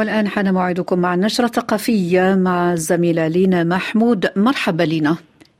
والآن 0.00 0.28
حان 0.28 0.54
موعدكم 0.54 0.98
مع 0.98 1.14
النشرة 1.14 1.44
الثقافية 1.44 2.34
مع 2.34 2.72
الزميلة 2.72 3.28
لينا 3.28 3.64
محمود. 3.64 4.26
مرحبا 4.36 4.82
لينا. 4.82 5.16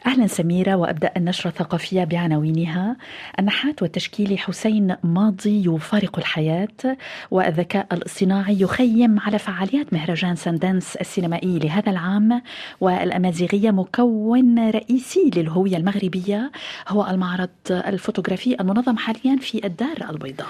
أهلا 0.06 0.26
سميرة 0.26 0.74
وأبدأ 0.74 1.10
النشرة 1.16 1.50
الثقافية 1.50 2.04
بعناوينها. 2.04 2.96
النحات 3.38 3.82
والتشكيلي 3.82 4.38
حسين 4.38 4.96
ماضي 5.04 5.64
يفارق 5.66 6.18
الحياة 6.18 6.96
والذكاء 7.30 7.86
الاصطناعي 7.92 8.60
يخيم 8.60 9.20
على 9.20 9.38
فعاليات 9.38 9.92
مهرجان 9.92 10.36
ساندنس 10.36 10.96
السينمائي 10.96 11.58
لهذا 11.58 11.90
العام. 11.90 12.42
والأمازيغية 12.80 13.70
مكون 13.70 14.70
رئيسي 14.70 15.30
للهوية 15.36 15.76
المغربية 15.76 16.50
هو 16.88 17.06
المعرض 17.10 17.48
الفوتوغرافي 17.70 18.60
المنظم 18.60 18.96
حاليا 18.96 19.36
في 19.40 19.66
الدار 19.66 20.10
البيضاء. 20.10 20.48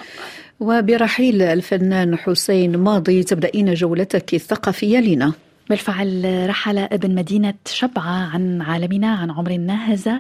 وبرحيل 0.61 1.43
الفنان 1.43 2.17
حسين 2.17 2.77
ماضي 2.77 3.23
تبدأين 3.23 3.75
جولتك 3.75 4.35
الثقافية 4.35 4.99
لنا 4.99 5.33
بالفعل 5.71 6.47
رحل 6.49 6.79
ابن 6.79 7.15
مدينة 7.15 7.55
شبعة 7.67 8.35
عن 8.35 8.63
عالمنا 8.63 9.15
عن 9.15 9.31
عمر 9.31 9.53
ناهز 9.57 10.11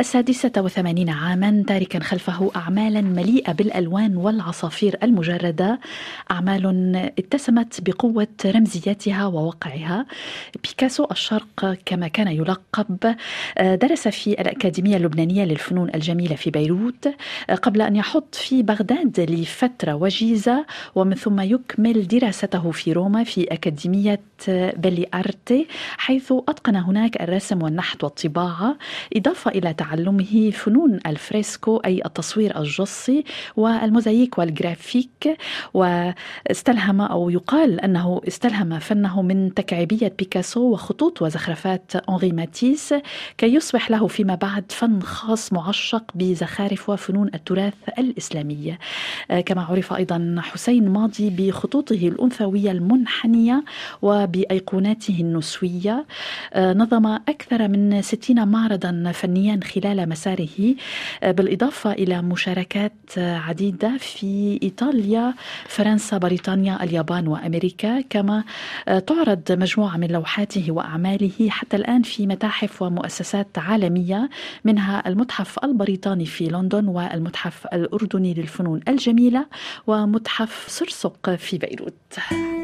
السادسة 0.00 0.52
وثمانين 0.58 1.10
عاما 1.10 1.64
تاركا 1.66 1.98
خلفه 1.98 2.50
أعمالا 2.56 3.00
مليئة 3.00 3.52
بالألوان 3.52 4.16
والعصافير 4.16 4.98
المجردة. 5.02 5.80
أعمال 6.30 6.96
اتسمت 7.18 7.80
بقوة 7.80 8.28
رمزيتها 8.46 9.26
ووقعها. 9.26 10.06
بيكاسو 10.62 11.06
الشرق 11.10 11.76
كما 11.84 12.08
كان 12.08 12.28
يلقب 12.28 13.14
درس 13.60 14.08
في 14.08 14.30
الأكاديمية 14.30 14.96
اللبنانية 14.96 15.44
للفنون 15.44 15.90
الجميلة 15.94 16.36
في 16.36 16.50
بيروت 16.50 17.08
قبل 17.62 17.82
أن 17.82 17.96
يحط 17.96 18.34
في 18.34 18.62
بغداد 18.62 19.20
لفترة 19.20 19.94
وجيزة 19.94 20.66
ومن 20.94 21.14
ثم 21.14 21.40
يكمل 21.40 22.08
دراسته 22.08 22.70
في 22.70 22.92
روما 22.92 23.24
في 23.24 23.44
أكاديمية 23.44 24.20
Belle 24.48 24.95
Arti 25.00 25.66
حيث 25.98 26.32
أتقن 26.48 26.76
هناك 26.76 27.22
الرسم 27.22 27.62
والنحت 27.62 28.04
والطباعة 28.04 28.76
إضافة 29.16 29.50
إلى 29.50 29.74
تعلمه 29.74 30.50
فنون 30.50 30.98
الفريسكو 31.06 31.76
أي 31.76 32.02
التصوير 32.06 32.58
الجصي 32.60 33.24
والموزاييك 33.56 34.38
والجرافيك. 34.38 35.38
واستلهم 35.74 37.00
أو 37.00 37.30
يقال 37.30 37.80
أنه 37.80 38.20
استلهم 38.28 38.78
فنه 38.78 39.22
من 39.22 39.54
تكعيبية 39.54 40.14
بيكاسو 40.18 40.60
وخطوط 40.72 41.22
وزخرفات 41.22 41.96
أنغي 42.08 42.32
ماتيس 42.32 42.94
كي 43.38 43.54
يصبح 43.54 43.90
له 43.90 44.06
فيما 44.06 44.34
بعد 44.34 44.64
فن 44.72 45.00
خاص 45.00 45.52
معشق 45.52 46.04
بزخارف 46.14 46.88
وفنون 46.90 47.30
التراث 47.34 47.74
الإسلامي. 47.98 48.78
كما 49.46 49.62
عرف 49.62 49.92
أيضا 49.92 50.36
حسين 50.38 50.88
ماضي 50.88 51.30
بخطوطه 51.30 52.08
الأنثوية 52.08 52.70
المنحنية 52.70 53.64
وبأيقونات 54.02 54.85
معلوماته 54.86 55.20
النسوية 55.20 56.06
آه، 56.52 56.72
نظم 56.72 57.06
أكثر 57.06 57.68
من 57.68 58.02
ستين 58.02 58.48
معرضا 58.48 59.12
فنيا 59.14 59.60
خلال 59.64 60.08
مساره 60.08 60.74
آه، 61.22 61.30
بالإضافة 61.30 61.92
إلى 61.92 62.22
مشاركات 62.22 62.92
عديدة 63.18 63.96
في 63.98 64.58
إيطاليا 64.62 65.34
فرنسا 65.68 66.18
بريطانيا 66.18 66.84
اليابان 66.84 67.28
وأمريكا 67.28 68.00
كما 68.00 68.44
آه، 68.88 68.98
تعرض 68.98 69.42
مجموعة 69.50 69.96
من 69.96 70.08
لوحاته 70.08 70.72
وأعماله 70.72 71.48
حتى 71.48 71.76
الآن 71.76 72.02
في 72.02 72.26
متاحف 72.26 72.82
ومؤسسات 72.82 73.58
عالمية 73.58 74.30
منها 74.64 75.08
المتحف 75.08 75.64
البريطاني 75.64 76.26
في 76.26 76.48
لندن 76.48 76.88
والمتحف 76.88 77.66
الأردني 77.66 78.34
للفنون 78.34 78.80
الجميلة 78.88 79.46
ومتحف 79.86 80.66
صرصق 80.68 81.34
في 81.34 81.58
بيروت. 81.58 82.55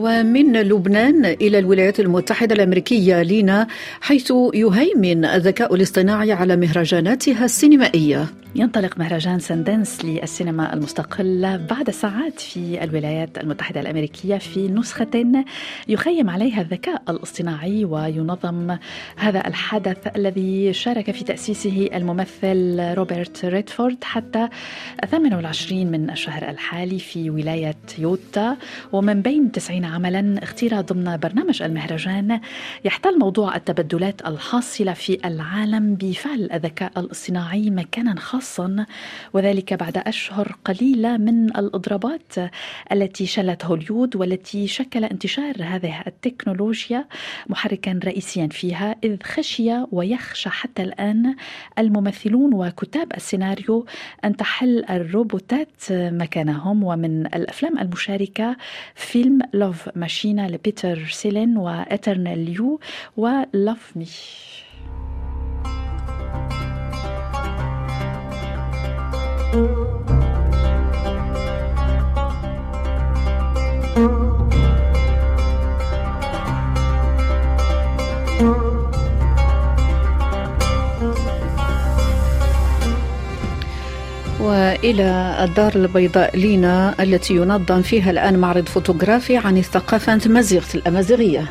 ومن 0.00 0.56
لبنان 0.56 1.24
إلى 1.26 1.58
الولايات 1.58 2.00
المتحدة 2.00 2.54
الأمريكية 2.54 3.22
لينا 3.22 3.66
حيث 4.00 4.32
يهيمن 4.54 5.24
الذكاء 5.24 5.74
الاصطناعي 5.74 6.32
على 6.32 6.56
مهرجاناتها 6.56 7.44
السينمائية. 7.44 8.26
ينطلق 8.54 8.98
مهرجان 8.98 9.38
سندنس 9.38 10.04
للسينما 10.04 10.74
المستقلة 10.74 11.56
بعد 11.56 11.90
ساعات 11.90 12.40
في 12.40 12.84
الولايات 12.84 13.38
المتحدة 13.38 13.80
الأمريكية 13.80 14.38
في 14.38 14.68
نسخة 14.68 15.44
يخيم 15.88 16.30
عليها 16.30 16.60
الذكاء 16.60 17.02
الاصطناعي 17.08 17.84
وينظم 17.84 18.76
هذا 19.16 19.46
الحدث 19.46 20.16
الذي 20.16 20.72
شارك 20.72 21.10
في 21.10 21.24
تأسيسه 21.24 21.88
الممثل 21.94 22.80
روبرت 22.94 23.44
ريدفورد 23.44 24.04
حتى 24.04 24.48
28 25.10 25.86
من 25.86 26.10
الشهر 26.10 26.48
الحالي 26.48 26.98
في 26.98 27.30
ولاية 27.30 27.76
يوتا. 27.98 28.56
ومن 28.92 29.22
بين 29.22 29.52
90 29.52 29.84
عملا 29.90 30.42
اختير 30.42 30.80
ضمن 30.80 31.16
برنامج 31.16 31.62
المهرجان 31.62 32.40
يحتل 32.84 33.18
موضوع 33.18 33.56
التبدلات 33.56 34.26
الحاصلة 34.26 34.92
في 34.92 35.18
العالم 35.24 35.94
بفعل 35.94 36.48
الذكاء 36.52 36.92
الاصطناعي 36.96 37.70
مكانا 37.70 38.20
خاصا 38.20 38.86
وذلك 39.32 39.74
بعد 39.74 39.98
أشهر 39.98 40.56
قليلة 40.64 41.16
من 41.16 41.56
الإضرابات 41.56 42.32
التي 42.92 43.26
شلت 43.26 43.64
هوليود 43.64 44.16
والتي 44.16 44.66
شكل 44.66 45.04
انتشار 45.04 45.54
هذه 45.60 46.02
التكنولوجيا 46.06 47.04
محركا 47.48 48.00
رئيسيا 48.04 48.48
فيها 48.50 48.96
إذ 49.04 49.16
خشي 49.22 49.70
ويخشى 49.92 50.48
حتى 50.48 50.82
الآن 50.82 51.34
الممثلون 51.78 52.54
وكتاب 52.54 53.12
السيناريو 53.16 53.86
أن 54.24 54.36
تحل 54.36 54.84
الروبوتات 54.90 55.68
مكانهم. 55.90 56.84
ومن 56.84 57.26
الأفلام 57.26 57.78
المشاركة 57.78 58.56
فيلم 58.94 59.38
Love 59.54 59.79
Machina 59.96 60.48
لبيتر 60.48 61.06
سيلين 61.06 61.56
و 61.56 61.69
Eternal 61.69 62.56
You 62.56 62.80
و 63.16 63.32
Love 63.32 63.96
Me 63.96 64.06
وإلى 84.40 85.36
الدار 85.44 85.74
البيضاء 85.74 86.36
لينا 86.36 86.94
التي 87.00 87.34
ينظم 87.34 87.82
فيها 87.82 88.10
الآن 88.10 88.38
معرض 88.38 88.68
فوتوغرافي 88.68 89.36
عن 89.36 89.58
الثقافة 89.58 90.14
الأمازيغية. 90.74 91.44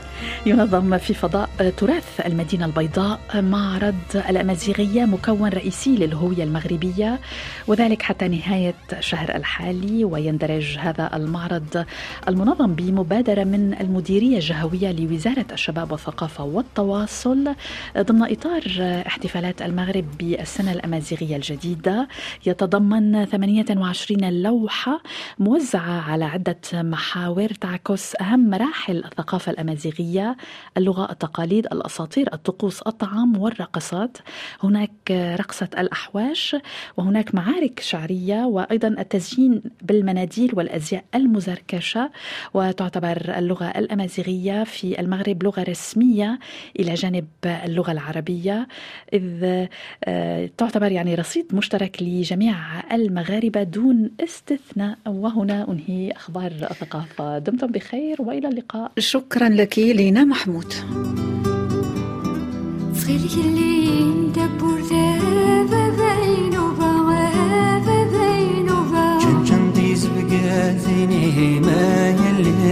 ينظم 0.45 0.97
في 0.97 1.13
فضاء 1.13 1.49
تراث 1.77 2.21
المدينة 2.25 2.65
البيضاء 2.65 3.19
معرض 3.35 3.95
الأمازيغية 4.15 5.05
مكون 5.05 5.49
رئيسي 5.49 5.95
للهوية 5.95 6.43
المغربية 6.43 7.19
وذلك 7.67 8.01
حتى 8.01 8.27
نهاية 8.27 8.75
الشهر 8.93 9.35
الحالي 9.35 10.05
ويندرج 10.05 10.77
هذا 10.79 11.09
المعرض 11.13 11.85
المنظم 12.27 12.73
بمبادرة 12.73 13.43
من 13.43 13.73
المديرية 13.81 14.35
الجهوية 14.35 14.91
لوزارة 14.91 15.45
الشباب 15.51 15.91
والثقافة 15.91 16.43
والتواصل 16.43 17.55
ضمن 17.97 18.31
إطار 18.31 18.63
احتفالات 19.07 19.61
المغرب 19.61 20.05
بالسنة 20.19 20.71
الأمازيغية 20.71 21.35
الجديدة. 21.35 22.07
يتضمن 22.45 23.25
28 23.25 24.41
لوحة 24.41 25.01
موزعة 25.39 26.01
على 26.01 26.25
عدة 26.25 26.57
محاور 26.73 27.49
تعكس 27.49 28.15
أهم 28.21 28.49
مراحل 28.49 29.03
الثقافة 29.05 29.51
الأمازيغية 29.51 30.08
اللغة 30.77 31.11
التقاليد 31.11 31.65
الأساطير 31.65 32.33
الطقوس 32.33 32.81
الطعام 32.81 33.37
والرقصات. 33.37 34.17
هناك 34.63 35.11
رقصة 35.11 35.69
الأحواش 35.77 36.55
وهناك 36.97 37.35
معارك 37.35 37.79
شعرية 37.79 38.45
وأيضا 38.45 38.87
التزيين 38.87 39.61
بالمناديل 39.81 40.51
والأزياء 40.53 41.03
المزركشة. 41.15 42.11
وتعتبر 42.53 43.37
اللغة 43.37 43.65
الأمازيغية 43.65 44.63
في 44.63 44.99
المغرب 44.99 45.43
لغة 45.43 45.63
رسمية 45.63 46.39
إلى 46.79 46.93
جانب 46.93 47.27
اللغة 47.45 47.91
العربية 47.91 48.67
إذ 49.13 49.67
آه، 50.03 50.49
تعتبر 50.57 50.91
يعني 50.91 51.15
رصيد 51.15 51.55
مشترك 51.55 51.97
لجميع 52.01 52.55
المغاربة 52.91 53.63
دون 53.63 54.09
استثناء. 54.19 54.97
وهنا 55.07 55.71
أنهي 55.71 56.11
أخبار 56.11 56.51
الثقافة. 56.71 57.39
دمتم 57.39 57.67
بخير 57.67 58.21
وإلى 58.21 58.47
اللقاء. 58.47 58.91
شكرا 58.99 59.49
لك 59.49 59.79
لينا 59.79 60.23
محمود. 60.23 60.73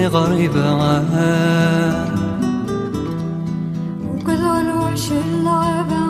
غريبة 0.08 0.76
وكل 4.08 4.32
الوحش 4.32 5.12
اللي 5.12 5.50
عبا 5.50 6.04